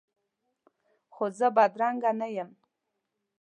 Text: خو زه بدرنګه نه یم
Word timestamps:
خو 1.13 1.25
زه 1.37 1.47
بدرنګه 1.55 2.11
نه 2.19 2.27
یم 2.35 2.49